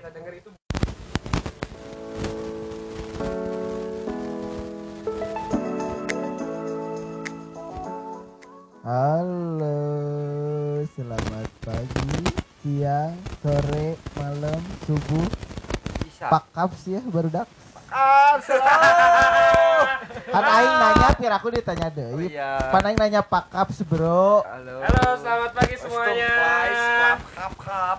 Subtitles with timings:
[0.00, 0.50] kita denger itu
[8.80, 9.76] Halo,
[10.96, 12.16] selamat pagi,
[12.64, 13.12] siang,
[13.44, 15.28] sore, malam, subuh.
[16.00, 16.32] Bisa.
[16.32, 17.46] Pak Kaps ya baru dak.
[18.40, 19.69] Selalu.
[20.30, 22.10] Kan aing nanya, pir aku ditanya deh.
[22.14, 22.70] Oh iya.
[22.70, 24.46] Pan aing nanya Pak Kaps bro.
[24.46, 24.76] Halo.
[24.86, 26.32] Halo, selamat pagi semuanya.
[27.34, 27.98] Kap kap.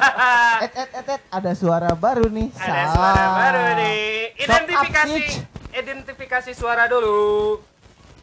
[0.66, 2.50] Et et et et, ada suara baru nih.
[2.58, 4.02] Ada suara baru nih.
[4.34, 5.22] Identifikasi
[5.70, 7.62] identifikasi suara dulu.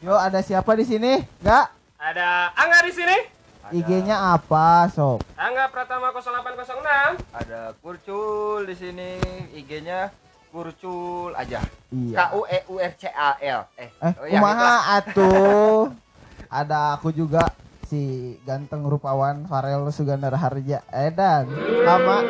[0.04, 1.24] Yo, ada siapa di sini?
[1.40, 1.72] Enggak?
[1.98, 3.18] Ada Angga di sini.
[3.68, 5.24] IG-nya apa, Sob?
[5.36, 7.20] Angga Pratama 0806.
[7.36, 9.20] Ada kurcul di sini.
[9.56, 10.12] IG-nya
[10.50, 11.62] kurcul aja.
[11.62, 12.36] K Iya.
[12.36, 13.62] U E U R C A L.
[13.76, 15.92] Eh, Eh, kumaha atuh?
[16.60, 17.44] Ada aku juga
[17.88, 21.48] si ganteng rupawan Farel Sugandar Harja Edan
[21.84, 22.24] sama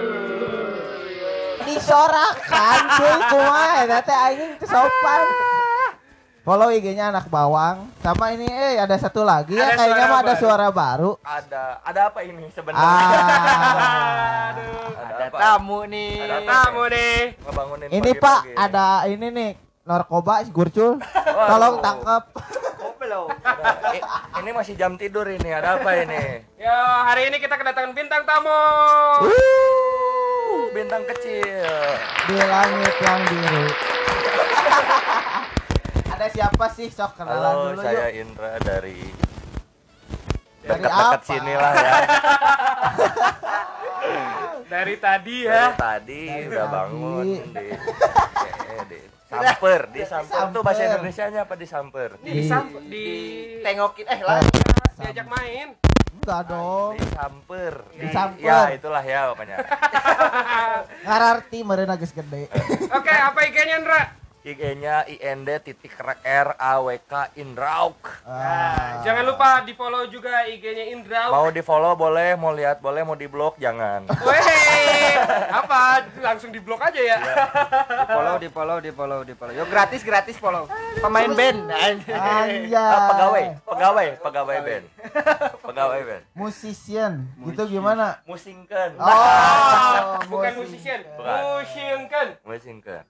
[1.68, 5.22] disorakan cuy kumaha eta teh aing teu sopan.
[6.48, 10.20] Follow IG-nya anak bawang sama ini eh ada satu lagi ya Ada kayaknya suara mah
[10.24, 11.12] ada suara baru.
[11.20, 12.88] Ada ada apa ini sebenarnya?
[12.88, 14.48] Ah.
[14.48, 14.88] Aduh.
[14.88, 15.38] Ada Ada apa?
[15.38, 16.12] tamu nih.
[16.24, 17.18] Ada Tamu nih.
[17.36, 18.56] Ngebangunin Ini pagi-pagi Pak ini.
[18.56, 19.50] ada ini nih
[19.84, 21.04] narkoba si Gurcul.
[21.20, 22.24] Tolong tangkap.
[22.80, 23.28] Oh, belum.
[23.44, 24.04] Ada- eh,
[24.40, 25.52] ini masih jam tidur ini.
[25.52, 26.48] Ada apa ini?
[26.56, 28.64] Yo, hari ini kita kedatangan bintang tamu.
[29.20, 31.68] Uh, bintang kecil.
[32.24, 33.68] di langit yang biru.
[36.18, 36.90] Ada siapa sih?
[36.90, 38.22] Sok kenalan Halo, dulu saya yuk.
[38.24, 38.98] Indra dari
[40.60, 41.94] Dari dekat-dekat sini lah ya.
[44.68, 45.66] Dari tadi Dari ya.
[45.74, 46.74] tadi Dari udah tadi.
[46.74, 52.10] bangun di, eh, di samper, di samper tuh bahasa Indonesia-nya apa di samper?
[52.20, 53.06] di, Di- sam- di
[53.62, 54.42] Tengokin eh lah.
[54.98, 55.78] diajak main.
[56.18, 56.92] Enggak dong.
[56.94, 57.74] Di samper.
[57.94, 58.42] Di samper.
[58.44, 59.58] Ya, itulah ya pokoknya.
[61.06, 62.50] Ngararti meureun geus gede.
[62.90, 64.02] Oke, apa IG-nya, Ndra?
[64.48, 65.92] IG-nya IND titik
[66.24, 68.00] R A W K Indrauk.
[68.24, 69.04] Ah.
[69.04, 71.28] Jangan lupa di-follow juga IG-nya Indra.
[71.28, 74.08] Mau di follow boleh, mau lihat boleh, mau di blok jangan.
[74.08, 74.40] Weh,
[75.60, 76.08] apa?
[76.24, 77.18] Langsung di-blok aja ya.
[77.20, 79.52] Di follow, di follow, di follow, di follow.
[79.52, 80.72] Yo gratis, gratis follow.
[81.04, 81.68] Pemain band.
[81.68, 82.72] Anjay.
[82.72, 84.86] Ah, pegawai, pegawai, pegawai band.
[85.68, 86.24] Pegawai band.
[86.32, 87.28] Musician.
[87.44, 88.24] Gitu gimana?
[88.24, 88.96] Musingkeun.
[88.96, 91.04] Oh, Bukan musician.
[91.04, 91.42] musician, Bukan.
[91.44, 92.28] musingkan.
[92.48, 93.04] Musingkeun.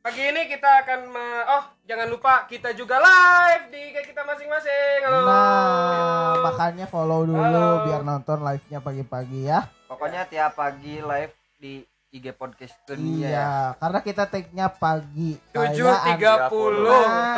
[0.00, 5.04] Pagi ini kita akan me- oh, jangan lupa kita juga live di IG kita masing-masing.
[5.04, 5.28] Halo.
[5.28, 7.84] Nah, makanya follow dulu Halo.
[7.84, 9.68] biar nonton live-nya pagi-pagi ya.
[9.84, 11.84] Pokoknya tiap pagi live di
[12.16, 13.28] IG podcast dunia.
[13.28, 15.36] Iya, karena kita take-nya pagi.
[15.52, 17.04] Tujuh Kayak tiga puluh.
[17.04, 17.36] Nah,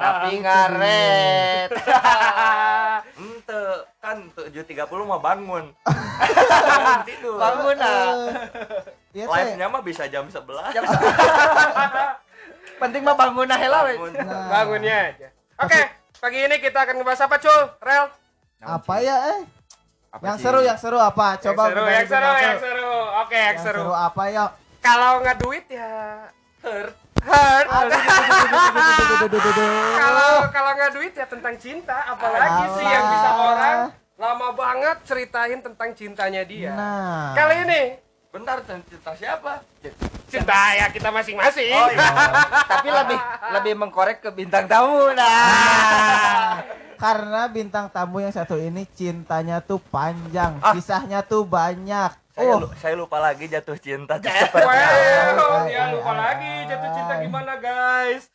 [0.08, 1.68] Tapi ngaret.
[3.20, 3.62] Ente
[4.00, 5.64] kan 7.30 mah bangun.
[6.64, 7.36] bangun tidur.
[7.36, 10.42] Bangun ah ya, live-nya mah bisa jam 11
[10.74, 13.82] jam 11 penting mah bangun nah lah
[14.50, 15.28] bangunnya aja
[15.62, 15.84] oke okay,
[16.18, 18.04] pagi ini kita akan ngebahas apa cul rel
[18.58, 19.40] apa ya eh
[20.14, 20.44] apa yang sih?
[20.46, 23.38] seru yang seru apa coba yang seru yang seru, yang seru yang seru oke okay,
[23.38, 23.82] yang, yang seru.
[23.86, 24.44] seru apa ya
[24.82, 25.90] kalau nggak duit ya
[26.66, 27.66] hurt hurt
[29.96, 32.76] kalau kalau nggak duit ya tentang cinta apalagi Alah.
[32.76, 33.78] sih yang bisa orang
[34.14, 37.34] lama banget ceritain tentang cintanya dia nah.
[37.34, 37.82] kali ini
[38.34, 39.62] Bentar, cerita siapa?
[40.26, 41.70] cinta ya kita masing-masing.
[41.70, 42.08] Oh iya.
[42.74, 43.18] Tapi lebih
[43.54, 46.58] lebih mengkorek ke bintang tamu nah.
[47.04, 50.74] Karena bintang tamu yang satu ini cintanya tuh panjang, Ah.
[50.74, 52.10] kisahnya tuh banyak.
[52.34, 54.18] Saya, Oh, lu- saya lupa lagi jatuh cinta.
[54.18, 58.26] Well, Ay, dia ay, lupa ay, lagi jatuh cinta gimana guys.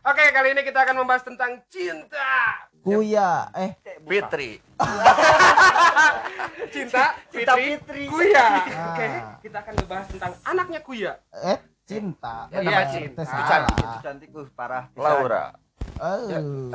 [0.00, 2.69] Oke, kali ini kita akan membahas tentang cinta.
[2.80, 3.70] Kuya, eh,
[4.02, 4.50] Fitri.
[6.70, 8.02] Cinta, Cinta Fitri, Fitri.
[8.06, 8.46] Kuya.
[8.46, 8.94] Ah.
[8.94, 9.08] Oke,
[9.42, 11.12] kita akan membahas tentang anaknya Kuya.
[11.34, 12.46] eh, cinta.
[12.48, 13.20] Ya, Benar, cinta.
[13.20, 14.84] teh Itu cantik, itu cantik uh parah.
[14.94, 15.44] Laura.
[16.00, 16.70] Oh.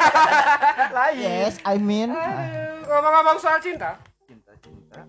[0.96, 1.18] Lain.
[1.18, 2.14] Yes, I mean.
[2.82, 5.00] Ngomong-ngomong soal cinta, Cinta, cinta.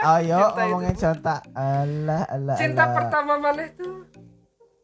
[0.00, 1.34] Ayo Cinta ngomongin cinta.
[1.52, 2.56] Allah, Allah.
[2.56, 2.94] cinta Allah.
[2.96, 4.02] pertama mana itu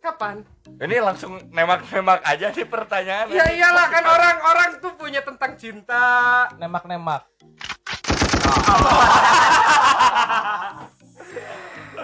[0.09, 0.41] kapan?
[0.81, 3.29] Ini langsung nemak-nemak aja nih pertanyaan.
[3.29, 6.49] Ya iyalah kan orang-orang tuh punya tentang cinta.
[6.57, 7.29] Nembak-nembak.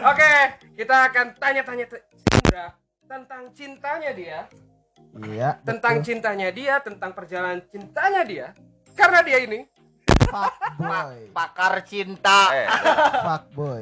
[0.04, 0.32] Oke,
[0.76, 1.88] kita akan tanya-tanya
[2.36, 2.76] Indra
[3.08, 4.44] tentang cintanya dia,
[5.16, 5.56] Iya.
[5.64, 6.06] tentang betul.
[6.12, 8.52] cintanya dia, tentang perjalanan cintanya dia.
[8.92, 9.64] Karena dia ini
[10.78, 11.30] boy.
[11.30, 12.50] Pakar cinta.
[12.52, 12.66] Eh,
[13.22, 13.80] Fuck boy.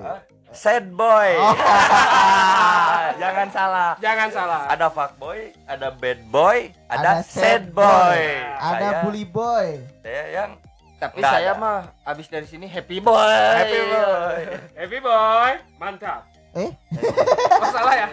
[0.53, 1.31] Sad boy.
[1.35, 1.55] Oh.
[3.23, 3.91] Jangan salah.
[3.99, 4.63] jangan salah.
[4.67, 8.21] Ada fuck boy, ada bad boy, Ada ada, sad sad boy.
[8.57, 9.67] Ada Saya- bully boy.
[10.01, 10.51] Saya yang
[10.99, 11.59] tapi Nggak saya ada.
[11.59, 13.15] mah abis dari sini happy boy.
[13.53, 14.41] Happy boy.
[14.81, 16.27] Happy boy, mantap.
[16.53, 16.71] Eh,
[17.63, 18.07] Oh salah ya?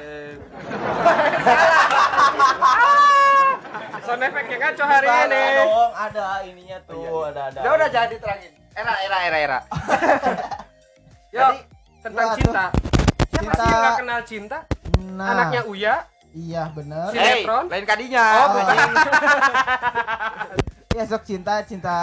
[3.99, 5.43] Sound effect yang ngaco hari ini.
[5.59, 7.59] dong, ada ininya tuh, ada ada.
[7.61, 8.51] Udah udah jadi terangin.
[8.73, 9.59] Era era era era.
[11.29, 11.65] Yo, Tadi-
[11.99, 12.39] tentang Wah, tuh.
[12.41, 12.65] cinta.
[13.29, 13.55] Siapa Cinta.
[13.55, 14.57] sih yang gak kenal cinta?
[15.11, 15.95] Nah, Anaknya Uya.
[16.29, 17.09] Iya bener.
[17.09, 17.65] Si- Hey, Sinetron?
[17.67, 18.25] lain kadinya.
[18.25, 18.49] Oh, Oh.
[18.55, 18.77] bukan.
[20.89, 21.97] Ya sok cinta, cinta,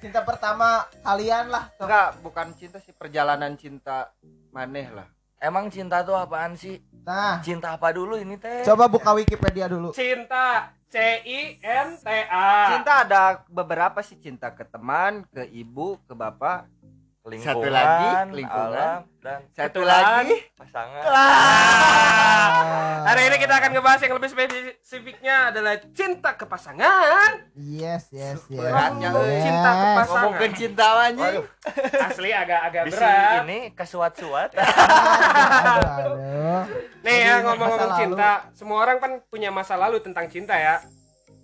[0.00, 1.68] cinta pertama kalian lah.
[1.70, 1.84] Sok.
[1.84, 4.16] Enggak, bukan cinta sih perjalanan cinta
[4.50, 5.04] maneh lah.
[5.36, 6.80] Emang cinta tuh apaan sih?
[7.00, 8.60] Nah, Cinta apa dulu ini teh?
[8.62, 9.92] coba buka Wikipedia dulu.
[9.92, 10.72] Cinta.
[10.86, 12.74] C I N T A.
[12.74, 16.66] Cinta ada beberapa sih cinta ke teman, ke ibu, ke bapak.
[17.20, 18.72] Lingkungan, Satu lagi, lingkungan.
[18.72, 21.04] alam, dan Satu lagi pasangan.
[21.04, 23.04] Ah.
[23.12, 27.44] Hari ini kita akan ngebahas yang lebih spesifiknya adalah cinta ke pasangan.
[27.52, 28.56] Yes, yes, yes.
[28.56, 29.44] Beratnya, yes.
[29.44, 30.24] cinta ke pasangan.
[30.32, 30.86] ngomongin cinta.
[30.96, 31.44] Waduh,
[32.08, 33.12] Asli agak-agak di berat.
[33.12, 34.50] sini ini kesuat-suat.
[37.04, 40.80] Nih Jadi ya ngomong-ngomong cinta, semua orang kan punya masa lalu tentang cinta ya.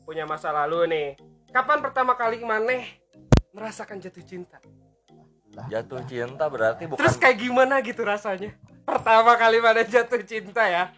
[0.08, 1.08] Punya masa lalu nih.
[1.52, 2.96] Kapan pertama kali maneh
[3.52, 4.56] merasakan jatuh cinta?
[5.66, 8.52] Jatuh cinta berarti bukan Terus kayak gimana gitu rasanya?
[8.84, 10.92] Pertama kali maneh jatuh cinta ya.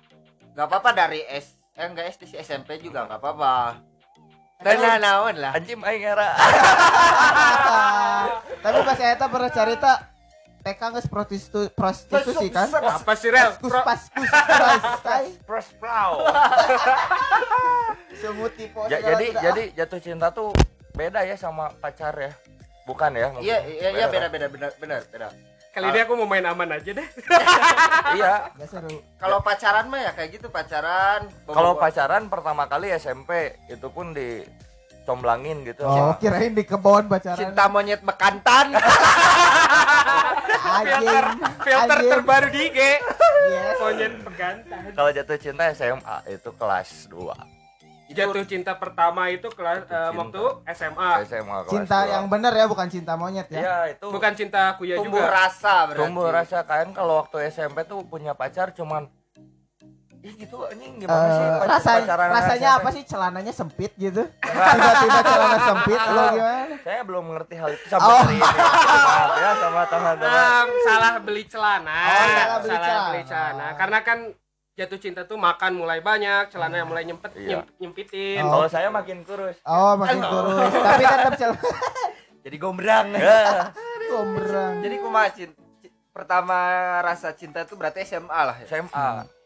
[0.58, 3.78] Gak apa-apa dari S eh enggak SD sih SMP juga gak apa-apa.
[4.58, 5.54] Tenang naon lah.
[5.54, 6.34] anjing aing era.
[8.66, 10.10] Tapi pas saya pernah cerita
[10.66, 12.66] TK nggak prostitu prostitusi kan?
[12.74, 13.54] Apa sih Rel?
[13.62, 14.30] Pas kus
[15.46, 15.66] pas
[18.18, 20.50] semut tipe Ja- jadi jadi jatuh cinta tuh
[20.98, 22.34] beda ya sama pacar ya.
[22.88, 23.28] Bukan ya?
[23.36, 25.28] Iya iya iya Beda, beda beda benar benar beda.
[25.68, 27.08] Kali ini aku mau main aman aja deh.
[28.08, 28.48] Iya.
[29.20, 31.28] Kalau pacaran mah ya kayak gitu pacaran.
[31.44, 35.84] kalau pacaran pertama kali SMP itu pun dicomblangin gitu.
[35.84, 37.36] Oh, kirain di kebon pacaran.
[37.36, 38.72] cinta monyet bekantan.
[40.88, 41.24] filter
[41.60, 42.78] filter terbaru di IG.
[43.52, 43.76] Yes.
[43.76, 44.80] Monyet pegantan.
[44.96, 47.57] Kalau jatuh cinta SMA itu kelas 2.
[48.10, 50.12] Jatuh cinta pertama itu kelas eh, Cinta.
[50.12, 51.10] waktu SMA.
[51.22, 52.10] SMA kelas Cinta 2.
[52.10, 53.58] yang bener ya, bukan cinta monyet ya.
[53.58, 55.28] Iya, itu Bukan cinta kuya Tumbuh juga.
[55.30, 56.00] rasa berarti.
[56.02, 59.12] tumbuh rasa kan kalau waktu SMP tuh punya pacar cuman
[60.18, 62.76] Ih gitu anjing Eh, gimana sih pac- rasa, pacaran rasanya SMP?
[62.76, 64.22] apa sih celananya sempit gitu?
[64.42, 66.74] Tiba-tiba celana sempit lo gimana?
[66.80, 68.18] Saya belum mengerti hal itu sampai Oh.
[68.18, 68.42] hari ini.
[68.42, 70.34] Maaf ya sama teman-teman.
[70.34, 71.98] Em, salah beli celana.
[72.02, 73.22] Oh, salah beli celana.
[73.22, 73.66] celana.
[73.76, 74.18] Karena kan
[74.78, 77.66] jatuh cinta tuh makan mulai banyak, celana yang mulai nyempet Iya.
[77.66, 78.46] nyem- nyempitin.
[78.46, 78.50] Oh.
[78.54, 79.58] Kalau saya makin kurus.
[79.66, 80.70] Oh, makin kurus.
[80.70, 81.58] Tapi tetap celana
[82.46, 83.06] Jadi gombrang.
[83.10, 83.74] Ya,
[84.14, 84.78] gombrang.
[84.78, 85.28] Jadi kumaha
[86.14, 86.58] pertama
[87.02, 88.66] rasa cinta itu berarti SMA lah ya.
[88.70, 89.37] SMA.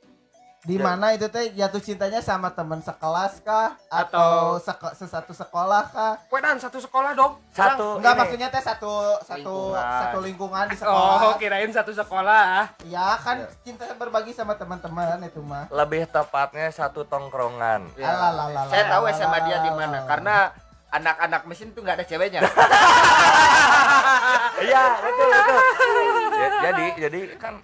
[0.62, 6.14] Di mana itu teh jatuh cintanya sama teman sekelas kah atau seko- sesatu sekolah kah?
[6.30, 7.34] Wedan satu sekolah dong.
[7.50, 9.98] Satu Enggak ini, maksudnya teh satu satu Lingkungan.
[9.98, 11.34] satu lingkungan di Oh, sekolah.
[11.34, 12.78] kirain satu sekolah.
[12.86, 15.66] Ya kan cinta berbagi sama teman-teman itu mah.
[15.68, 17.90] lebih tepatnya satu tongkrongan.
[17.98, 18.14] Ya.
[18.14, 18.70] Alalalala.
[18.70, 20.54] Saya tahu SMA dia di mana karena
[20.90, 22.40] anak-anak mesin tuh nggak ada ceweknya.
[24.62, 25.58] Iya, betul betul.
[26.42, 27.54] Ya, jadi jadi kan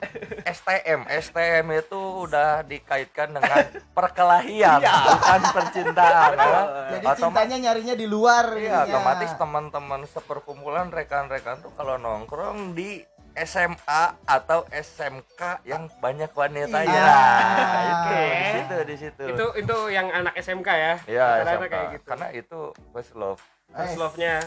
[0.44, 3.64] STM, STM itu udah dikaitkan dengan
[3.98, 6.32] perkelahian, bukan percintaan.
[6.32, 6.60] ya.
[6.90, 8.84] Jadi Otoma- cintanya nyarinya di luar Iya, ininya.
[8.88, 13.02] otomatis teman-teman seperkumpulan rekan-rekan tuh kalau nongkrong di
[13.34, 16.90] SMA atau SMK yang banyak wanitanya.
[16.90, 17.06] Iya.
[17.06, 18.24] Nah, itu Oke.
[18.26, 19.24] di situ di situ.
[19.28, 20.94] Itu itu yang anak SMK ya.
[21.06, 21.66] Iya, SMK.
[21.68, 22.06] kayak gitu.
[22.08, 22.60] Karena itu
[22.90, 23.38] first love.
[23.68, 24.42] First love-nya.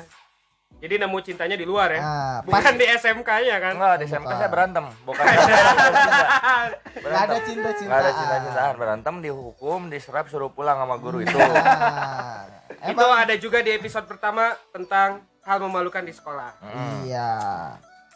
[0.81, 2.01] Jadi nemu cintanya di luar ya.
[2.01, 3.73] Nah, pas Bukan di SMK-nya kan.
[3.77, 7.29] Enggak, di SMK saya berantem, bukan nggak berantem.
[7.29, 7.85] ada cinta-cintaan.
[7.85, 11.37] Nggak ada cinta-cintaan, berantem dihukum, diserap suruh pulang sama guru itu.
[11.37, 12.49] Nah,
[12.89, 16.49] itu emang ada juga di episode pertama tentang hal memalukan di sekolah.
[16.65, 16.97] Mm.
[17.05, 17.31] Iya.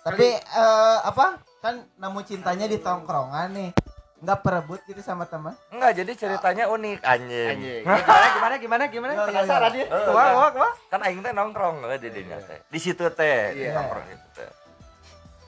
[0.02, 1.38] Tapi eh, apa?
[1.62, 3.70] Kan nemu cintanya di tongkrongan nih.
[4.16, 5.52] Nggak perebut gitu sama teman.
[5.70, 7.50] Enggak, jadi ceritanya unik anjing.
[7.52, 7.84] Anjing.
[7.84, 9.12] Gimana gimana gimana gimana?
[9.12, 9.28] Yo, yo.
[9.28, 9.86] Penasaran dia.
[9.86, 10.74] Eh, Wah, kan- wah, wah.
[10.88, 12.60] Kan aing teh nongkrong eh, di dinya teh.
[12.66, 13.76] Di situ teh, Iya.
[13.76, 14.50] nongkrong itu teh.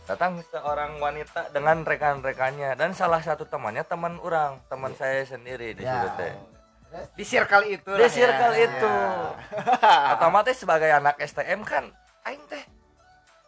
[0.03, 5.83] Datang seorang wanita dengan rekan-rekannya dan salah satu temannya teman orang, teman saya sendiri di
[5.83, 5.91] Ya.
[5.97, 6.33] situ teh.
[7.13, 7.91] Di circle itu.
[7.91, 8.15] Di lah ya.
[8.15, 8.93] circle itu.
[9.81, 10.11] Ya.
[10.15, 11.87] Otomatis sebagai anak STM kan
[12.23, 12.63] aing teh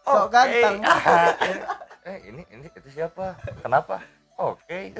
[0.01, 0.31] Sok oke.
[0.31, 0.79] ganteng.
[2.09, 3.35] eh ini ini itu siapa?
[3.59, 3.99] Kenapa?
[4.39, 4.95] Oke.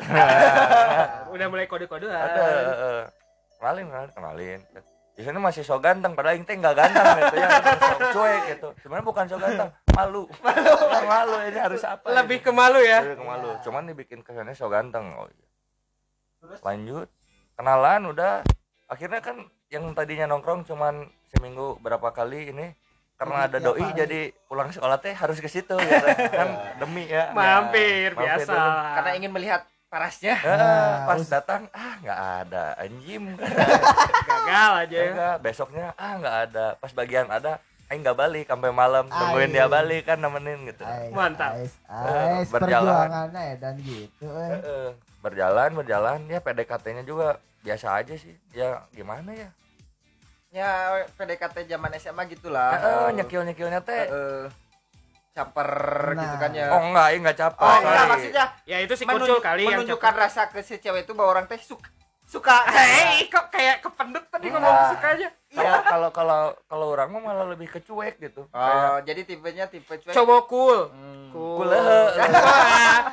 [1.34, 2.12] Udah mulai kode-kodean.
[2.12, 2.46] Ada
[3.56, 4.60] kenalin kenalin kenalin.
[5.16, 7.50] Di sini masih so ganteng padahal aing teh enggak ganteng gitu ya.
[7.76, 8.68] So cuek gitu.
[8.84, 10.24] Sebenarnya bukan so ganteng, malu.
[10.44, 10.72] Malu.
[11.12, 12.08] malu ini harus apa?
[12.08, 13.04] Lebih ke malu ya.
[13.04, 13.50] Lebih ke malu.
[13.64, 15.12] Cuman dibikin kesannya so ganteng.
[15.16, 15.48] Oh iya.
[16.64, 17.08] Lanjut.
[17.60, 18.48] Kenalan udah
[18.88, 22.72] akhirnya kan yang tadinya nongkrong cuman seminggu berapa kali ini
[23.20, 24.00] karena ada doi hari.
[24.00, 26.08] jadi pulang sekolah teh harus ke situ gitu.
[26.40, 26.48] kan
[26.78, 28.70] demi ya mampir mampir biasa dulu.
[28.96, 30.36] Karena ingin melihat parasnya.
[30.38, 33.24] Eh, Nah, pas us- datang ah nggak ada anjim
[34.30, 37.60] gagal aja ya besoknya ah nggak ada pas bagian ada
[37.90, 41.58] Aing nggak balik sampai malam nungguin dia balik kan nemenin gitu Ais, Mantap.
[41.58, 43.10] ais, Eh, ais, berjalan.
[43.34, 44.50] ya dan gitu eh.
[44.54, 44.88] Heeh.
[45.20, 49.50] berjalan berjalan ya PDKT-nya juga biasa aja sih ya gimana ya
[50.50, 50.70] Ya
[51.14, 52.74] PDKT zaman SMA gitulah.
[52.74, 54.50] Heeh, nyekil nyekilnya teh Heeh.
[55.30, 55.70] caper
[56.12, 56.20] Nah.
[56.20, 56.68] gitu kan ya.
[56.70, 59.78] oh enggak Aing nggak capek Oh, enggak maksudnya ya itu si menun- kucul kali yang
[59.78, 61.86] menunjukkan rasa ke si cewek itu bahwa orang teh suka
[62.26, 62.66] suka.
[62.76, 64.90] Hei, kok kayak kependut tadi ngomong Enggak.
[64.92, 69.22] sukanya kalau kalau kalau kalau orang mah malah lebih ke cuek gitu Kayak, Oh, jadi
[69.24, 70.12] tipenya tipe cuek.
[70.12, 71.30] cowok cool Hmm.
[71.30, 71.70] cool.
[71.70, 72.10] Wah,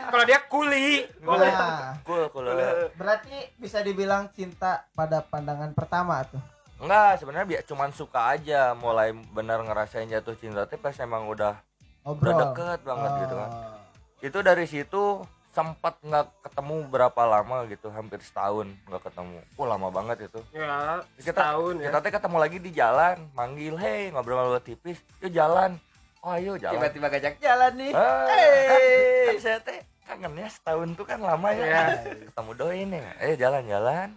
[0.09, 2.49] kalau dia kuli Nah, cool cool
[2.97, 6.41] berarti bisa dibilang cinta pada pandangan pertama tuh.
[6.79, 11.57] Enggak sebenarnya biar cuman suka aja mulai benar ngerasain jatuh cinta teh pas emang udah
[12.03, 12.39] udah Ngobrol.
[12.39, 13.77] deket banget gitu kan Oh.
[14.23, 15.03] itu dari situ
[15.49, 21.01] sempat nggak ketemu berapa lama gitu hampir setahun nggak ketemu oh lama banget itu ya
[21.17, 25.81] Kita- setahun ya kita teh ketemu lagi di jalan manggil hei ngobrol-ngobrol tipis yuk jalan
[26.21, 27.91] oh ayo jalan Tiba-tiba ngajak jalan nih.
[27.91, 29.27] Ah, kan, Hey.
[29.27, 31.83] kan saya teh kangennya setahun tuh kan lama ya Iya.
[32.27, 34.09] ketemu doi nih eh jalan-jalan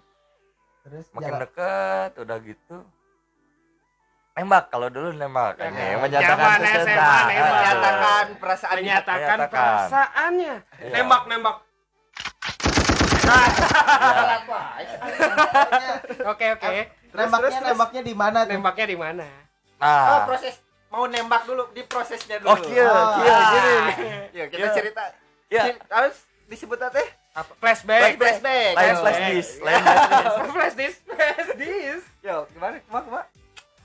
[0.90, 2.78] Terus makin jalan- deket udah gitu
[4.32, 6.00] nembak kalau dulu nembak Ya, ini kan.
[6.00, 6.88] menyatakan Zaman kecintaan.
[6.88, 7.52] SMA Ah, nembak.
[7.52, 9.50] Menyatakan perasaan menyatakan Menyatakan.
[9.52, 10.94] perasaannya Iya.
[10.96, 11.56] nembak nembak
[15.70, 15.94] Iya.
[16.26, 16.82] oke oke
[17.12, 19.28] nembaknya nembaknya di mana nembaknya di mana
[19.80, 20.56] Oh, nah proses
[20.90, 22.50] mau nembak dulu di prosesnya dulu.
[22.50, 23.16] oh kieu Oh.
[23.16, 23.76] kieu gini
[24.32, 24.72] Ya, kita Iya.
[24.74, 25.04] cerita.
[25.48, 27.08] ya Harus disebut teh
[27.42, 27.52] apa?
[27.58, 28.72] Flashback flashback.
[28.76, 29.00] lain Yo.
[29.02, 30.38] flash disk lain flash disk.
[30.56, 32.06] Flash disk flash disk.
[32.20, 32.76] Yo, gimana?
[32.80, 33.28] Ke mana, ke mana?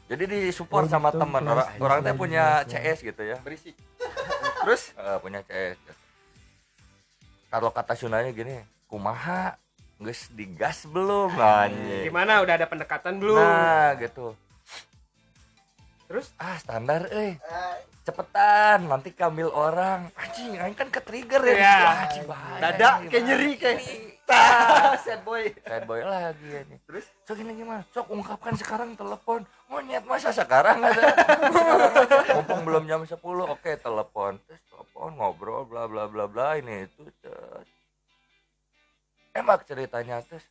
[0.05, 2.61] jadi di support sama Untung teman orang orang teh punya.
[2.69, 3.39] CS gitu ya.
[3.41, 3.75] Berisik.
[4.65, 4.93] Terus?
[5.01, 6.05] Eh, punya CS
[7.55, 8.59] kalau kata Sundanya gini
[8.91, 9.55] kumaha?
[10.03, 11.31] Geus digas belum?
[11.39, 12.11] Anjing.
[12.11, 12.43] Gimana?
[12.43, 13.39] Udah ada pendekatan belum?
[13.39, 14.35] Nah gitu.
[16.11, 16.35] Terus?
[16.35, 17.39] Ah standar eh
[18.05, 20.13] cepetan nanti kambil orang.
[20.15, 21.57] Anjing aing kan ke trigger ya.
[21.57, 21.77] Iya.
[21.81, 23.79] Wah, anjing bahaya dada kayak nyeri kayak
[25.01, 25.49] sad boy.
[25.65, 27.09] sad boy lagi anjing Terus?
[27.25, 27.81] Sok ini gimana?
[27.97, 29.49] Sok ungkapkan sekarang telepon.
[29.73, 31.03] Monyet masa sekarang ada?
[32.37, 34.37] Mumpung belum jam 10 oke telepon.
[34.45, 37.69] Terus telepon ngobrol bla bla bla bla ini itu terus.
[39.33, 40.45] Emak ceritanya terus.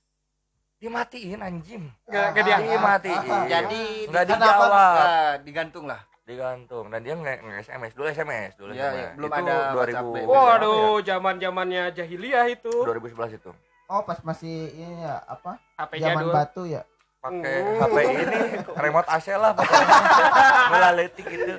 [0.81, 1.85] Dimatiin anjing.
[2.09, 3.21] Nggak nggak dia dimatiin.
[3.47, 5.37] Jadi nggak di- dijawab.
[5.45, 6.01] Digantung lah.
[6.23, 6.87] Digantung.
[6.87, 8.79] Dan dia nge, nge SMS dulu SMS dulu SMS.
[8.95, 10.25] iya, belum itu ada 2000 WhatsApp, BB.
[10.25, 12.73] waduh zaman zamannya jahiliyah itu.
[12.73, 13.51] 2011 itu.
[13.85, 15.59] Oh, pas masih ini ya apa?
[15.75, 16.33] HP Zaman jadul.
[16.33, 16.83] batu ya.
[17.19, 17.79] pakai Hmm.
[17.79, 18.39] HP ini
[18.83, 19.87] remote AC lah pokoknya.
[20.71, 21.55] Melaletik gitu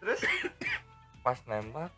[0.00, 0.20] Terus?
[1.20, 1.90] Pas nembak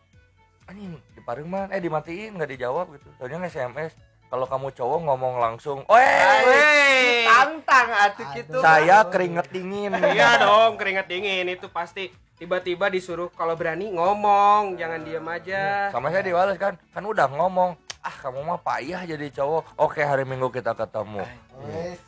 [0.67, 3.09] anjing di pareman eh dimatiin nggak dijawab gitu.
[3.17, 3.97] Soalnya SMS
[4.27, 7.23] kalau kamu cowok ngomong langsung oh Wey.
[7.23, 8.35] tantang atuh Aduh.
[8.35, 8.57] gitu.
[8.59, 9.91] saya keringet dingin.
[9.95, 11.47] Iya dong keringat dingin.
[11.47, 15.87] Itu pasti tiba-tiba disuruh kalau berani ngomong jangan diem aja.
[15.95, 17.79] Sama saya diwales kan kan udah ngomong.
[18.03, 19.79] Ah kamu mah payah jadi cowok.
[19.79, 21.23] Oke hari minggu kita ketemu.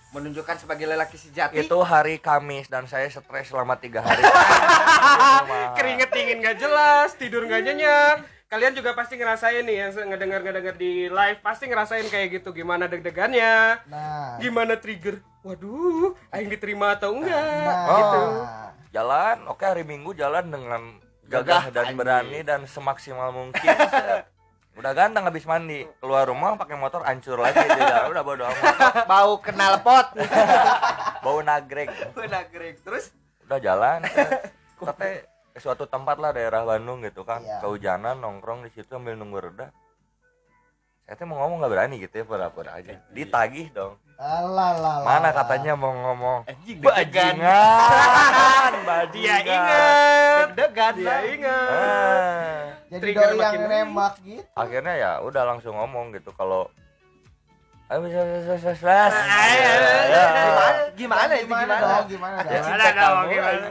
[0.10, 1.56] Menunjukkan sebagai lelaki sejati.
[1.56, 4.24] itu hari Kamis dan saya stres selama tiga hari.
[5.78, 10.74] Keringet dingin gak jelas tidur gak nyenyak kalian juga pasti ngerasain nih yang ngedenger ngedenger
[10.74, 14.42] di live pasti ngerasain kayak gitu gimana deg-degannya Nah.
[14.42, 17.94] gimana trigger waduh aing diterima atau enggak Nah.
[17.94, 18.22] gitu
[18.90, 20.98] jalan oke hari Minggu jalan dengan
[21.30, 21.98] Gagah, gagah dan anjing.
[22.02, 23.70] berani dan semaksimal mungkin
[24.82, 29.38] udah ganteng habis mandi keluar rumah pakai motor hancur lagi dia udah bodo amat bau
[29.38, 30.10] kenal pot.
[31.24, 32.82] bau nagrek Udah grek.
[32.82, 33.14] Terus
[33.46, 34.58] udah jalan set.
[35.60, 37.44] Ke suatu tempat lah daerah Bandung gitu kan.
[37.44, 37.60] Iya.
[37.60, 39.76] kehujanan nongkrong di situ sambil nunggu reda.
[41.04, 42.96] Saya teh mau ngomong nggak berani gitu ya pura-pura aja.
[43.12, 44.00] Ditagih dong.
[44.16, 46.48] Alah, lah, mana katanya mau ngomong?
[46.80, 47.36] Bajingan
[48.88, 50.48] bajingan dia inget.
[50.56, 50.94] Deg-degan.
[50.96, 51.72] dia inget.
[51.76, 52.60] Ah.
[52.88, 54.44] Jadi doi yang nembak gitu.
[54.56, 56.32] akhirnya ya udah langsung ngomong gitu.
[56.40, 56.72] Kalau
[57.90, 58.92] ayo bisa bisa bisa bisa
[60.10, 60.82] Gimana?
[60.94, 61.82] Gimana itu Gimana gimana?
[61.82, 62.06] dong?
[62.06, 62.54] Gimana dong?
[62.54, 63.68] Gimana dong, gimana?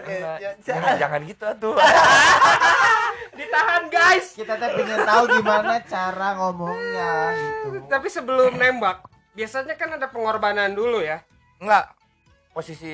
[0.61, 1.75] jangan jangan gitu atuh
[3.39, 7.87] ditahan guys Kita teh pengen tahu gimana cara ngomongnya gitu.
[7.87, 11.23] tapi sebelum nembak biasanya kan ada pengorbanan dulu ya
[11.57, 11.95] enggak
[12.51, 12.91] posisi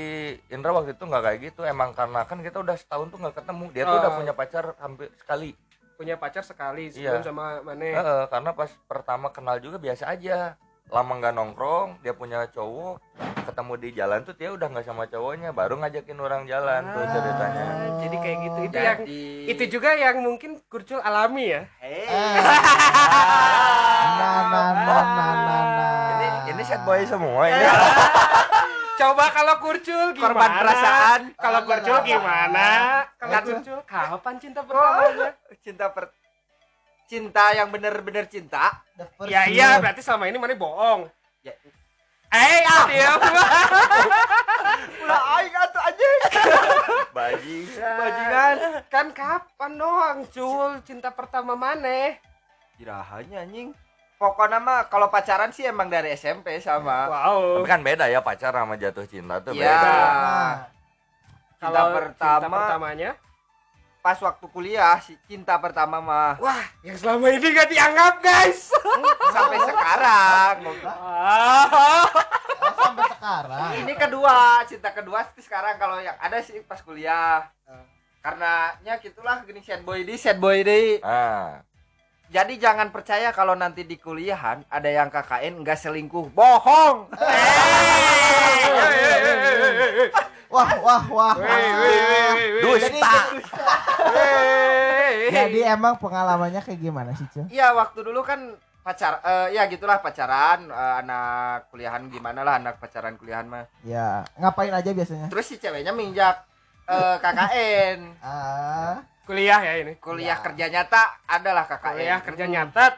[0.47, 3.65] Indra waktu itu nggak kayak gitu emang karena kan kita udah setahun tuh nggak ketemu
[3.71, 4.01] dia tuh Oh.
[4.03, 5.57] udah punya pacar hampir sekali
[5.95, 7.25] punya pacar sekali sebelum Iya.
[7.25, 12.45] sama Mane Heeh, karena pas pertama kenal juga biasa aja lama nggak nongkrong dia punya
[12.47, 13.01] cowok
[13.45, 17.65] ketemu di jalan tuh dia udah nggak sama cowoknya baru ngajakin orang jalan tuh ceritanya.
[17.65, 21.63] Ah, jadi kayak gitu itu yang Jadi- itu juga yang mungkin kurcul alami ya.
[21.81, 22.05] Eh.
[24.15, 25.33] Nah, nah, nah, nah, nah,
[25.67, 26.11] nah.
[26.13, 27.67] ini ini set boy semua ini
[29.01, 30.23] coba kalau kurcul gimana?
[30.31, 31.21] Korban perasaan.
[31.35, 32.67] kalau Ah, kurcul gimana?
[33.17, 35.29] Kalau kurcul kapan cinta pertamanya?
[35.59, 36.15] Cinta per
[37.05, 38.81] cinta yang bener-bener cinta?
[38.97, 41.09] The first ya iya berarti selama ini mana bohong.
[41.45, 41.53] Ya.
[42.35, 43.21] Eh ah, diam
[45.05, 46.19] ulah aing atuh anjing.
[47.17, 48.57] Baji bajingan.
[48.91, 50.83] Kan kapan doang cul?
[50.83, 52.19] Cinta pertama mana
[52.75, 53.71] jirahanya anjing.
[54.19, 57.07] Pokoknya mah kalau pacaran sih emang dari SMP sama.
[57.11, 57.61] Wow.
[57.61, 59.63] Tapi kan beda ya pacar sama jatuh cinta tuh Iya.
[59.69, 59.91] beda.
[59.93, 60.55] Nah,
[61.55, 63.11] cinta kalau pertama cinta pertamanya
[64.05, 66.37] pas waktu kuliah si cinta pertama mah.
[66.37, 68.69] Wah yang selama ini gak dianggap guys.
[69.33, 70.57] Sampai sekarang.
[70.85, 72.05] Ah.
[72.05, 73.71] oh, sampai sekarang.
[73.81, 75.81] ini kedua cinta kedua sih sekarang.
[75.81, 77.49] Kalau yang ada sih pas kuliah.
[78.21, 81.01] Karena ya gitulah gini sad boy di sad boy di.
[81.01, 81.65] Ah.
[82.29, 86.29] Jadi jangan percaya kalau nanti di kuliahan ada yang KKN nggak selingkuh.
[86.37, 87.09] Bohong!
[90.55, 91.35] Wah, wah, wah.
[92.63, 93.17] Dusta.
[95.27, 97.47] Jadi emang pengalamannya kayak gimana sih, Cil?
[97.49, 102.77] Iya waktu dulu kan pacar eh, ya gitulah pacaran eh, anak kuliahan gimana lah anak
[102.77, 105.33] pacaran kuliahan mah Ya, ngapain aja biasanya?
[105.33, 106.45] terus si ceweknya minjak
[106.85, 110.45] eh, KKN Ah, kuliah ya ini kuliah Ya.
[110.45, 112.95] kerja nyata adalah KKN kuliah kerja nyatet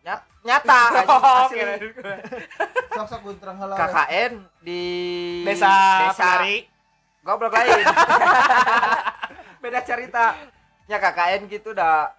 [0.00, 1.60] Nyat- nyata Oh, asli.
[2.90, 3.20] sok-sok.
[3.70, 4.82] KKN di
[5.44, 5.70] desa
[6.10, 6.66] penari
[7.22, 7.84] goblok lain
[9.60, 10.34] beda cerita.
[10.84, 12.10] Ya KKN gitu dah.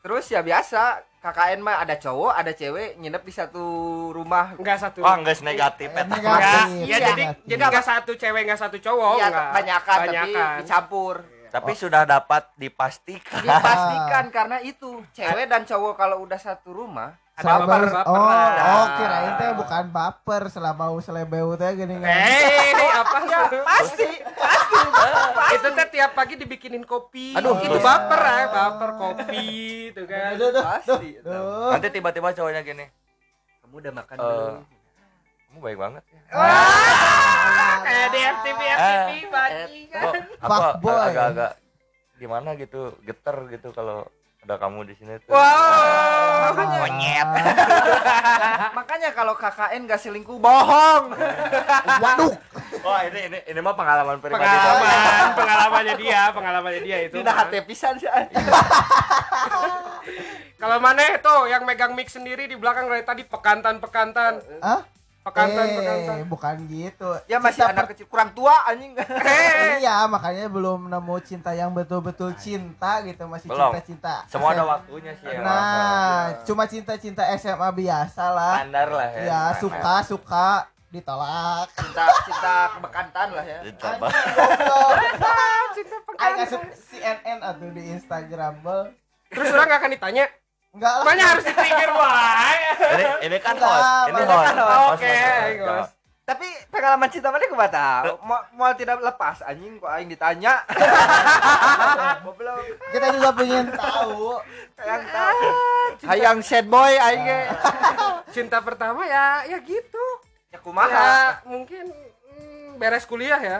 [0.00, 3.64] Terus ya biasa KKN mah ada cowok ada cewek nginep di satu
[4.10, 4.54] rumah.
[4.54, 5.88] Enggak satu negatif negatif.
[5.90, 7.46] Enggak, Negatif, ya jadi negatif.
[7.46, 10.54] jadi enggak satu cewek enggak satu cowok Iya, enggak banyakan, tapi Banyakan.
[10.62, 11.16] dicampur.
[11.46, 13.40] Tapi sudah dapat dipastikan.
[13.40, 17.68] Dipastikan karena itu cewek dan cowok kalau udah satu rumah ada Sabar.
[17.84, 18.64] baper-baper Oh, lah.
[18.72, 22.08] oh kirain teh bukan baper selama selebeu teh gini kan.
[22.08, 24.08] Eh, apa ya pasti
[25.52, 27.36] itu teh tiap pagi dibikinin kopi.
[27.36, 27.84] Aduh, itu terus.
[27.84, 29.44] baper ya, baper kopi
[29.88, 30.32] itu kan.
[30.34, 31.70] Duh, duh, pasti duh.
[31.70, 32.88] nanti tiba-tiba cowoknya gini
[33.60, 34.56] kamu udah makan Eh, belum
[35.46, 36.20] kamu baik banget ya
[37.84, 40.48] Kayak di FTV FTV Eh, kok aku
[40.80, 40.96] Fuckboy.
[41.04, 41.52] agak-agak
[42.16, 44.08] gimana gitu geter gitu kalau
[44.46, 46.54] ada kamu di sini tuh Wow.
[46.54, 47.28] monyet
[48.78, 51.10] makanya kalau KKN gak selingkuh bohong
[52.04, 52.30] Waduh.
[52.80, 57.18] wah ini ini ini mah pengalaman pribadi Pengalaman, pengalamannya dia, pengalamannya dia itu.
[57.18, 58.06] tidak hati pisan sih
[60.56, 64.86] Kalau mana tuh yang megang mic sendiri di belakang dari tadi pekantan pekantan Hah?
[65.26, 66.16] Pekantan eh, pekantan.
[66.24, 67.10] bukan gitu.
[67.26, 69.10] ya masih Cinta anak kecil kurang tua anjing per-
[69.82, 73.74] Iya, makanya belum nemu cinta yang betul-betul cinta gitu, masih Belum.
[73.74, 74.22] cinta-cinta.
[74.26, 75.42] semua ada waktunya sih emang.
[75.42, 78.54] Nah, cuma cinta-cinta SMA biasa lah.
[78.56, 80.48] standar lah ya Ya, suka-suka
[80.88, 81.66] ditolak.
[81.74, 84.06] cinta cinta kebekantan lah ya Coba.
[85.76, 88.94] Cinta Aing asup CNN atau di Instagram bel.
[89.28, 90.24] Terus orang gak akan ditanya,
[90.76, 91.02] Enggak lah.
[91.02, 92.56] makanya harus di-trigger wae.
[92.92, 93.88] ini ini kan Enggak, host.
[94.06, 94.56] Ini Bang.
[94.60, 94.92] host.
[94.92, 95.92] Oke, Host, host,
[96.26, 98.12] tapi pengalaman cinta mana gue tahu?
[98.20, 100.58] Mau mau tidak lepas anjing kok aing ditanya?
[102.26, 102.60] Goblok.
[102.90, 104.42] Kita juga pengen tahu.
[104.76, 105.44] yang tahu.
[106.04, 107.22] hayang sad boy aing.
[107.22, 107.40] Ge
[108.34, 110.04] Cinta pertama ya ya gitu.
[110.50, 110.90] ya kumaha?
[110.90, 111.94] Ya mungkin
[112.26, 113.58] mm, beres kuliah ya.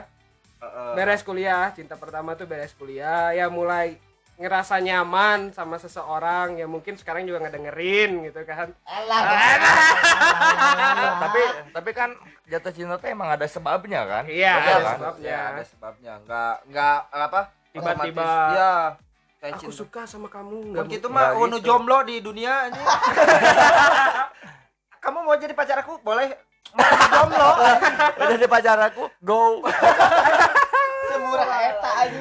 [0.56, 0.90] Heeh.
[0.96, 3.30] beres kuliah cinta pertama tuh beres kuliah.
[3.30, 4.02] Ya mulai
[4.36, 9.22] ngerasa nyaman sama seseorang ya mungkin sekarang juga nggak dengerin gitu kan Alah.
[11.18, 11.40] tapi
[11.72, 12.10] tapi kan
[12.44, 14.94] jatuh cinta tuh emang ada sebabnya kan Iya, ada kan?
[14.94, 15.24] sebabnya.
[15.26, 17.40] ya ada sebabnya enggak enggak apa
[17.72, 18.28] Tiba-tiba.
[18.52, 18.72] ya
[19.36, 21.66] kayak aku cinta suka sama kamu nggak gitu Nggak mah unu gitu.
[21.66, 22.86] jomblo di dunia anjing
[25.02, 26.28] kamu mau jadi pacar aku boleh
[26.72, 27.48] mau jadi jomblo
[28.20, 29.64] udah di pacar aku go.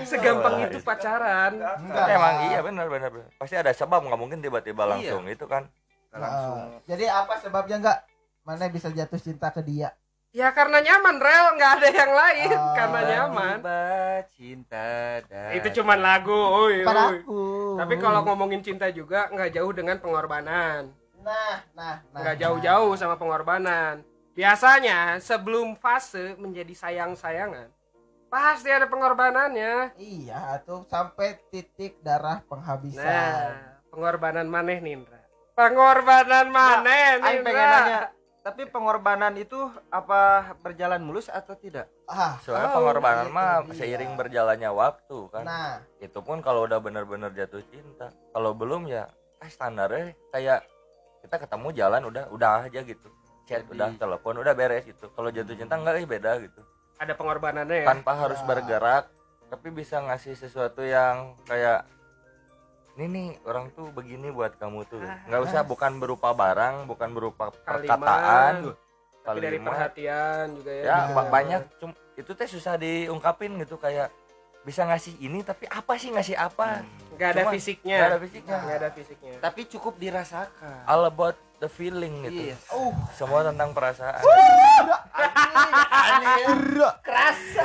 [0.04, 2.06] Segampang itu pacaran Enggak.
[2.10, 3.30] emang iya benar benar benar.
[3.36, 4.91] pasti ada sebab nggak mungkin tiba-tiba Iya.
[4.95, 5.63] langsung itu kan
[6.12, 6.80] langsung Heeh.
[6.88, 8.00] Jadi apa sebabnya enggak?
[8.45, 9.89] Mana bisa jatuh cinta ke dia?
[10.30, 12.76] ya karena nyaman rel nggak ada yang lain Oh.
[12.76, 13.84] karena nyaman Tiba
[14.36, 14.91] cinta
[15.32, 17.17] dan itu cuman lagu oi, oi.
[17.80, 20.91] Tapi kalau ngomongin cinta juga nggak jauh dengan pengorbanan
[21.24, 22.19] nah, nah, nah.
[22.19, 24.04] nggak jauh-jauh sama pengorbanan
[24.36, 27.71] biasanya sebelum fase menjadi sayang-sayangan
[28.27, 33.03] pasti ada pengorbanannya Iya, tuh sampai titik darah penghabisan.
[33.03, 35.21] Nah, pengorbanan maneh Nindra.
[35.55, 38.01] Pengorbanan mana Aing pengen nanya,
[38.43, 39.55] tapi pengorbanan itu
[39.88, 41.88] apa berjalan mulus atau tidak?
[42.05, 43.73] Ah, soalnya Oh, pengorbanan gitu, mah iya.
[43.73, 49.07] seiring berjalannya waktu kan nah, itu pun kalau udah bener-bener jatuh cinta kalau belum ya
[49.39, 50.59] eh standarnya kayak
[51.23, 53.09] kita ketemu jalan udah udah aja gitu
[53.45, 56.61] chat Jadi- udah telepon udah beres gitu kalau jatuh cinta enggak eh beda gitu
[56.95, 57.88] Ada pengorbanannya ya.
[57.88, 58.45] tanpa harus Ya.
[58.45, 59.03] bergerak
[59.45, 61.86] tapi bisa ngasih sesuatu yang kayak
[62.95, 67.51] ini nih orang tuh begini buat kamu tuh nggak usah bukan berupa barang bukan berupa
[67.53, 68.73] perkataan
[69.21, 70.84] Tapi dari kalimat perhatian juga ya.
[70.84, 74.08] ya ba- banyak cum itu teh susah diungkapin gitu kayak
[74.65, 76.82] bisa ngasih ini tapi apa sih ngasih apa
[77.13, 77.95] Nggak ada Cuma fisiknya.
[77.95, 79.34] nggak ada fisiknya Nggak ada fisiknya.
[79.39, 80.84] Tapi cukup dirasakan.
[80.84, 82.60] all about the feeling gitu Yes.
[82.67, 84.19] uh, semua tentang perasaan
[86.97, 87.63] Kerasa.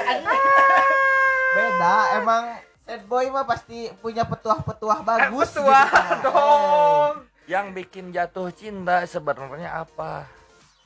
[1.51, 1.95] beda.
[2.17, 2.45] Emang
[2.85, 5.51] sad boy mah pasti punya petuah-petuah bagus.
[5.51, 7.15] Petuah gitu dong.
[7.45, 10.27] yang bikin jatuh cinta sebenarnya apa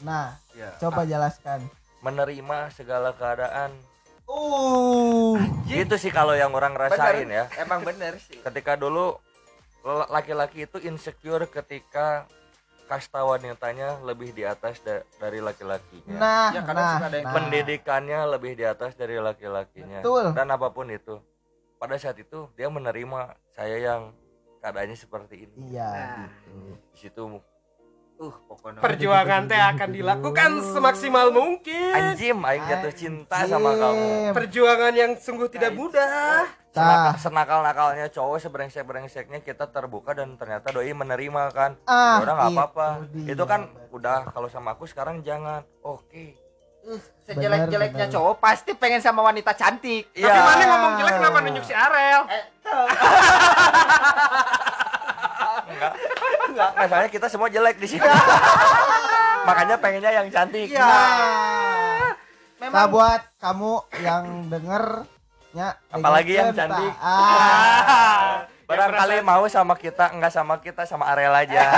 [0.00, 0.72] Nah, Ya.
[0.78, 1.64] coba jelaskan.
[2.00, 3.72] menerima segala keadaan
[4.24, 5.36] Uh,
[5.68, 7.44] gitu sih kalau yang orang rasain ya.
[7.60, 8.40] Emang bener sih.
[8.40, 9.20] ketika dulu
[10.08, 12.24] laki-laki itu insecure ketika
[12.84, 16.16] kasta wanitanya lebih di atas da- dari laki-lakinya.
[16.16, 17.34] Nah, Ya, kadang nah, ada yang nah.
[17.36, 20.00] pendidikannya lebih di atas dari laki-lakinya.
[20.32, 21.20] Dan apa pun itu
[21.76, 24.12] pada saat itu dia menerima saya yang
[24.60, 25.76] keadaannya seperti ini.
[25.76, 25.88] Iya.
[25.92, 26.28] Nah,
[26.92, 27.22] di situ
[28.16, 28.78] uh pokoknya.
[28.78, 31.92] Perjuangan teh akan dilakukan semaksimal mungkin.
[31.92, 34.32] anjim aing jatuh cinta sama kamu Anjim.
[34.32, 36.46] Perjuangan yang sungguh tidak mudah.
[36.70, 37.14] Tah.
[37.14, 42.58] senakal-nakalnya cowok seberengsek-berengseknya kita terbuka dan ternyata doi menerima kan Ah, ya udah nggak itu
[42.58, 43.30] apa-apa dia.
[43.30, 46.34] itu kan udah kalau sama aku sekarang jangan oke
[47.24, 50.04] Sejelek-jeleknya Bener, cowok pasti pengen sama wanita cantik.
[50.10, 50.34] Tapi Iya.
[50.36, 52.20] mana ngomong jelek kenapa nunjuk si Arel?
[55.64, 55.92] enggak
[56.54, 58.06] enggak masalahnya kita semua jelek di sini
[59.44, 60.80] makanya pengennya yang cantik Iya.
[60.80, 62.12] Nah,
[62.62, 66.92] Memang buat kamu yang dengernya Apalagi yang dengerin, cantik.
[66.96, 71.60] Ah, barangkali mau sama kita enggak sama kita sama Arel aja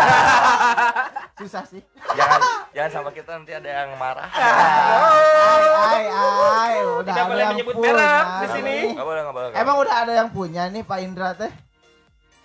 [1.37, 1.83] susah sih.
[2.15, 2.39] jangan
[2.71, 7.51] jangan sama kita nanti ada yang marah Ai, ai, ai, udah Tidak ada boleh yang
[7.53, 8.77] menyebut punya merek di sini.
[8.95, 11.51] nggak boleh nggak boleh Emang udah ada yang punya nih Pak Indra teh?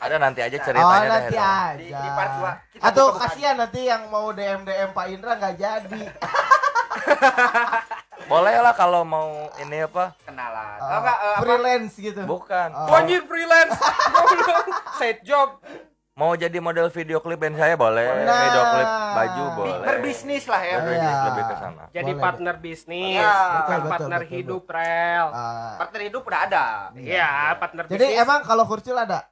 [0.01, 1.77] Ada nanti aja Oh ceritanya deh nanti aja.
[1.77, 2.51] di, di part dua.
[2.67, 3.29] Kita Atau buka-bukaan.
[3.29, 6.03] kasihan nanti yang mau DM DM Pak Indra nggak jadi.
[8.23, 10.77] boleh lah kalau mau ini apa kenalan.
[10.77, 11.39] Oh, Oh, enggak, apa?
[11.39, 12.21] freelance gitu.
[12.23, 12.93] bukan Oh.
[12.93, 13.75] Anjir freelance.
[14.97, 15.61] Side job.
[16.11, 18.35] mau jadi model video klip band saya boleh Nah.
[18.43, 20.75] video klip baju boleh berbisnis lah ya.
[20.77, 21.25] Berbisnis Iya.
[21.25, 22.21] lebih ke sana Jadi Boleh.
[22.21, 25.27] partner bisnis, bukan Betul, betul, partner betul, hidup, rel.
[25.31, 26.65] Ah, Partner hidup udah ada.
[26.93, 28.21] Iya, partner jadi bisnis.
[28.21, 29.30] emang kalau kurcil ada?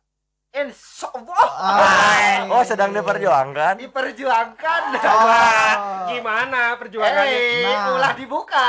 [0.50, 4.82] Insya Allah Ah, oh sedang diperjuangkan diperjuangkan.
[4.98, 6.10] Oh.
[6.10, 7.38] gimana perjuangannya?
[7.38, 7.94] Eh, Nah.
[7.94, 8.66] ulah dibuka.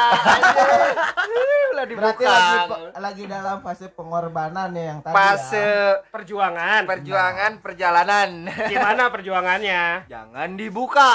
[1.72, 2.12] Ulah dibuka.
[2.12, 2.60] Berarti lagi
[2.92, 6.04] lagi dalam fase pengorbanan ya yang tadi Fase ya.
[6.04, 6.82] Perjuangan.
[6.84, 8.28] perjuangan perjalanan.
[8.68, 9.82] Gimana perjuangannya?
[10.04, 11.10] Jangan dibuka.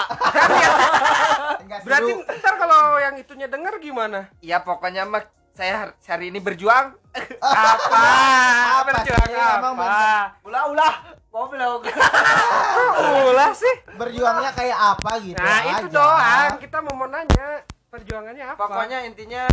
[1.86, 4.34] Berarti ntar kalau yang itunya denger gimana?
[4.40, 5.22] Ya pokoknya mah
[5.56, 6.92] saya hari ini berjuang.
[7.40, 8.04] Apa?
[8.84, 9.40] Apa Berjuang sih?
[9.40, 9.68] Apa?
[10.44, 10.94] Ulah ulah.
[11.32, 11.92] Goblok.
[13.28, 13.76] Ulah sih.
[14.00, 16.52] berjuangnya kayak apa gitu Nah, itu doang.
[16.64, 17.60] Kita mau mau nanya
[17.92, 18.60] perjuangannya apa?
[18.60, 19.44] Pokoknya intinya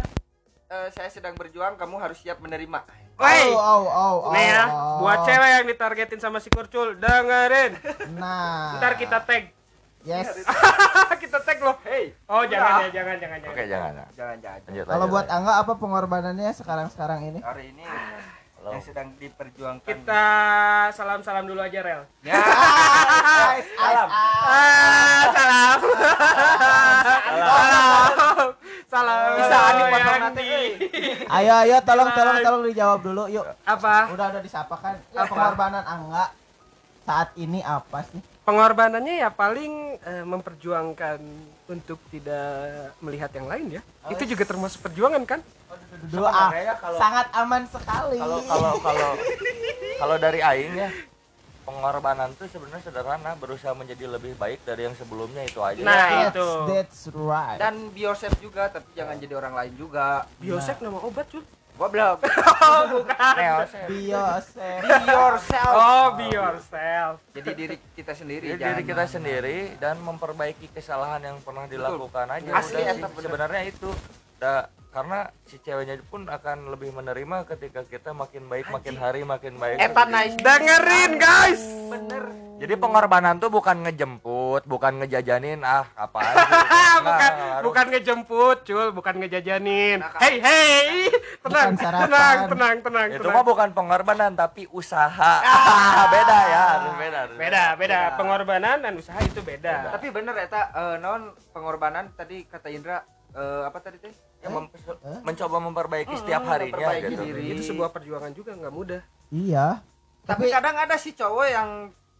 [0.71, 2.87] eh, saya sedang berjuang, kamu harus siap menerima.
[3.19, 3.51] Woi.
[3.51, 5.03] Oh, oh, oh, oh, Nih ya, oh.
[5.03, 7.75] buat cewek yang ditargetin sama si Kurcul, dengerin.
[8.15, 8.79] Nah.
[8.79, 9.51] Ntar kita tag.
[10.03, 10.27] Yes.
[11.23, 11.79] kita tag loh.
[11.87, 13.55] Hey, Oh, jangan ya, jangan, jangan, jangan.
[13.55, 14.59] oke jangan jangan jangan.
[14.67, 15.27] lanjut Kalau buat.
[15.29, 17.39] Angga apa pengorbanannya sekarang-sekarang ini?
[17.39, 18.75] Hari ini Halo.
[18.75, 19.87] yang sedang diperjuangkan.
[19.87, 20.25] Kita
[20.91, 22.03] salam-salam dulu aja, Rel.
[22.23, 22.35] Ya.
[23.83, 25.79] Ah, salam.
[27.33, 28.49] Salam.
[28.87, 29.31] Salam.
[29.35, 30.45] Bisa Adi potong Yang nanti,
[31.29, 33.45] Ayo, ayo, tolong, tolong, tolong dijawab dulu, yuk.
[33.63, 34.11] Apa?
[34.11, 34.97] Udah udah disapa kan?
[35.13, 35.27] Apa?
[35.27, 36.25] pengorbanan Angga
[37.03, 38.21] saat ini apa sih?
[38.43, 41.19] Pengorbanannya ya paling eh, memperjuangkan
[41.65, 42.51] untuk tidak
[42.99, 43.83] melihat yang lain ya.
[44.11, 45.41] Itu juga termasuk perjuangan kan?
[46.11, 48.19] Doa Sebenarnya kalau- sangat aman sekali.
[48.19, 49.11] kalau kalau kalau
[49.97, 50.91] kalau dari aing ya
[51.63, 56.27] pengorbanan tuh sebenarnya sederhana berusaha menjadi lebih baik dari yang sebelumnya itu aja Nah, That's-
[56.29, 56.49] itu.
[56.67, 57.57] That's right.
[57.57, 60.27] Dan yourself juga, tapi jangan jadi orang lain juga.
[60.37, 61.31] Biosek nama obat,
[61.73, 61.81] Cul.
[61.81, 62.19] Goblok.
[62.63, 63.35] Oh, bukan.
[63.91, 64.81] Be yourself.
[64.81, 65.75] Be yourself.
[65.75, 67.19] Oh, be yourself.
[67.35, 68.55] Jadi diri kita sendiri.
[68.55, 73.91] Jadi diri kita sendiri dan memperbaiki kesalahan yang pernah dilakukan aja Asli, udah sebenarnya itu
[74.39, 79.57] Da- karena si ceweknya pun akan lebih menerima ketika kita makin baik makin hari makin
[79.57, 80.37] baik Eta nice.
[80.37, 81.63] Dengerin, guys.
[81.89, 82.25] Bener.
[82.61, 85.83] Jadi pengorbanan tuh bukan ngejemput, bukan ngejajanin ah.
[85.97, 87.63] Ah, Nggak, bukan ngaruh.
[87.65, 89.99] bukan ngejemput, cul, bukan ngejajanin.
[89.99, 90.15] Nah.
[90.23, 91.11] Hei, hei,
[91.43, 93.35] tenang, tenang, tenang, tenang, Itu tenang.
[93.35, 95.35] mah bukan pengorbanan tapi usaha.
[96.15, 97.19] beda ya, harus beda.
[97.27, 97.77] harus Beda, beda.
[97.81, 98.01] Beda.
[98.21, 99.99] Pengorbanan dan usaha itu beda.
[99.99, 104.15] Tapi bener eta eh, naon pengorbanan tadi kata Indra eh, apa tadi teh?
[104.39, 104.71] Ya, mem-
[105.23, 107.23] mencoba memperbaiki setiap harinya memperbaiki gitu.
[107.25, 107.45] diri.
[107.51, 109.03] Itu sebuah perjuangan juga nggak mudah.
[109.29, 109.81] Iya.
[110.23, 111.71] Tapi Tapi kadang ada sih cowok yang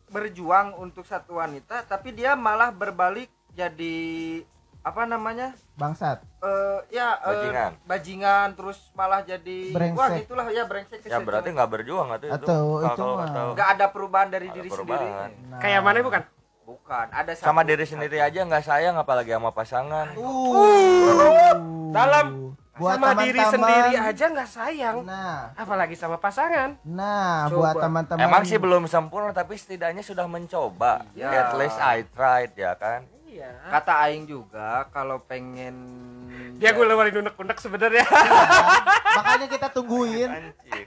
[0.09, 3.97] berjuang untuk satu wanita tapi dia malah berbalik jadi
[4.79, 5.57] apa namanya?
[5.73, 6.21] bangsat.
[6.43, 7.73] eh ya eh, Bajingan.
[7.87, 9.97] bajingan terus malah jadi Brengsek.
[9.97, 12.35] wah gitulah ya brengsek Ya berarti nggak berjuang atau itu.
[12.37, 13.05] Atau itu
[13.55, 15.01] nggak ada perubahan dari Ada diri perubahan.
[15.01, 15.61] sendiri Nah.
[15.63, 16.23] Kayak mana bukan?
[16.63, 20.07] Bukan ada sama satu- diri sendiri aja nggak sayang apalagi sama pasangan.
[20.15, 21.57] Uh.
[21.91, 22.27] Dalam
[22.73, 23.53] buat sama diri teman-teman.
[23.53, 26.81] sendiri aja nggak sayang, Nah, apalagi sama pasangan.
[26.83, 27.57] nah Coba.
[27.71, 28.23] buat teman-teman.
[28.23, 31.05] Emang sih belum sempurna tapi setidaknya sudah mencoba.
[31.13, 31.29] Iya.
[31.29, 33.05] At least I tried ya kan.
[33.25, 33.49] Iya.
[33.65, 35.73] kata aing juga kalau pengen
[36.59, 38.05] Dia gue lewarin unek-unek sebenarnya.
[39.13, 40.31] Makanya kita tungguin.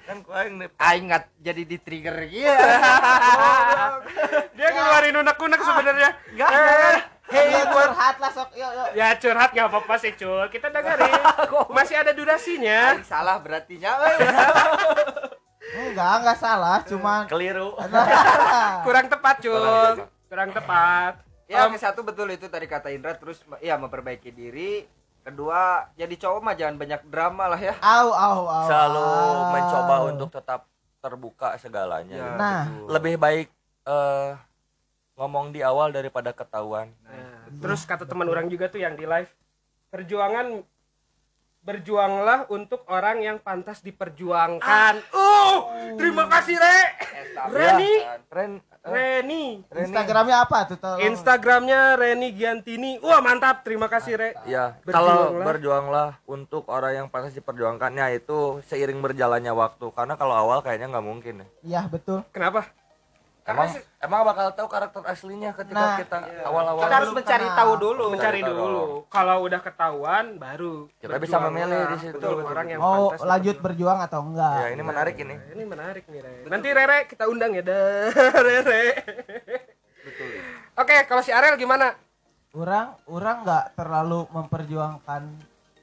[0.06, 2.52] Kan kau yang aing nggak jadi di trigger gitu
[4.56, 6.10] Dia ngeluarin unek-unek sebenarnya.
[6.32, 7.02] Enggak, Eh, enggak.
[7.26, 8.54] Hei, curhat lah sok.
[8.54, 8.88] Yuk, yuk.
[8.94, 10.46] ya curhat nggak apa-apa sih cul.
[10.48, 11.10] Kita dengerin.
[11.76, 12.96] Masih ada durasinya.
[12.96, 13.98] aing salah berartinya.
[15.76, 17.76] Enggak, enggak salah, cuman Keliru.
[18.88, 20.06] Kurang tepat cul.
[20.30, 21.20] Kurang tepat.
[21.46, 24.82] ya ke satu betul itu tadi kata Indra terus ya memperbaiki diri
[25.26, 28.66] kedua jadi cowok mah jangan banyak drama lah ya au au au.
[28.70, 29.50] Selalu au.
[29.50, 30.70] mencoba untuk tetap
[31.02, 32.18] terbuka segalanya.
[32.18, 32.64] Ya, Nah.
[32.66, 32.88] betul.
[32.94, 33.48] Lebih baik
[33.86, 34.30] eh,
[35.16, 36.90] ngomong di awal daripada ketahuan.
[37.02, 39.30] Nah, terus kata teman orang juga tuh yang di live,
[39.88, 40.66] perjuangan
[41.62, 44.94] berjuanglah untuk orang yang pantas diperjuangkan.
[45.14, 46.80] Oh, terima kasih Re.
[47.50, 47.94] Reni,
[48.30, 48.52] Ren,
[48.86, 49.66] eh, Reni.
[49.66, 50.78] Instagramnya apa tuh?
[50.78, 51.02] tolong?
[51.02, 53.02] Instagramnya Reni Giantini.
[53.02, 54.30] Wah mantap, terima kasih Re.
[54.46, 54.94] Ya, Berjuanglah.
[54.94, 59.90] kalau berjuanglah untuk orang yang pantas diperjuangkannya itu seiring berjalannya waktu.
[59.92, 61.48] Karena kalau awal kayaknya nggak mungkin ya.
[61.66, 62.22] Iya, betul.
[62.30, 62.70] Kenapa?
[63.46, 66.50] Emang, Karena sih- emang bakal tahu karakter aslinya ketika Nah, kita iya.
[66.50, 66.82] awal-awal.
[66.82, 67.58] kita harus mencari kenal.
[67.62, 68.84] tahu dulu mencari tahu dulu.
[69.06, 72.18] Kalau udah ketahuan baru Kita bisa memilih di situ.
[72.18, 74.58] Betul, Betul, orang yang Mau pantas lanjut berjuang atau enggak?
[74.58, 75.36] Ya, ini menarik ini.
[75.54, 76.34] Ini menarik nih, Re.
[76.48, 78.10] Nanti Rere kita undang ya, dah.
[78.46, 78.86] Rere.
[80.02, 80.28] betul
[80.76, 81.94] Oke, kalau si Arel gimana?
[82.50, 85.22] Orang orang enggak terlalu memperjuangkan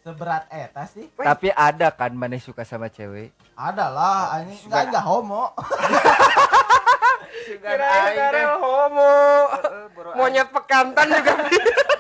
[0.03, 1.07] seberat eta sih.
[1.15, 5.55] Tapi ada kan mana suka sama cewek Ada lah, ini enggak enggak homo.
[7.43, 9.15] Kirain Arel homo.
[10.15, 11.35] Monyet pekantan juga.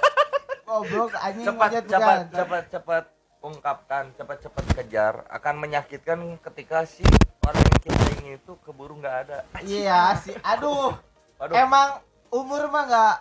[0.72, 2.32] Goblok anjing Cepat, monyet cepat, bukan.
[2.32, 3.04] cepat, cepat
[3.42, 5.14] ungkapkan, cepat, cepat kejar.
[5.28, 7.04] Akan menyakitkan ketika si
[7.44, 9.38] orang yang kita ingin itu keburu nggak ada.
[9.60, 10.32] Iya sih.
[10.40, 10.96] Aduh,
[11.36, 11.54] Waduh.
[11.58, 12.00] emang
[12.32, 13.16] umur mah enggak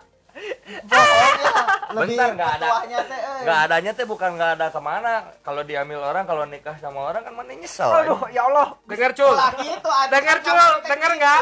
[1.91, 2.67] Lebih Bentar, nggak ada.
[3.03, 3.19] teh.
[3.19, 3.41] euy.
[3.43, 7.21] nggak adanya teh bukan nggak ada ke mana kalau diambil orang kalau nikah sama orang
[7.21, 9.35] kan mana nyesel aduh ya Allah Dengar cul.
[9.35, 10.71] Laki itu ada Dengar, Cul.
[10.87, 11.39] Dengar gitu, nggak?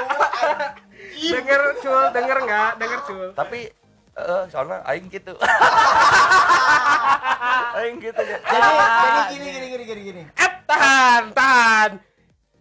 [1.29, 2.69] Dengar cul, dengar nggak?
[2.77, 3.27] Dengar cul.
[3.37, 3.59] tapi
[4.15, 5.31] eh, soalnya aing gitu
[7.77, 10.21] aing gitu ya Jadi, jadi gini gini gini gini gini.
[10.33, 11.91] Eh, tahan, tahan.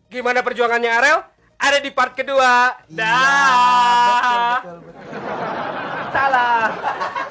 [0.09, 1.19] Gimana perjuangannya Arel?
[1.59, 2.79] Ada di part kedua.
[2.87, 4.63] Iya, Dah.
[6.13, 7.28] 咋了。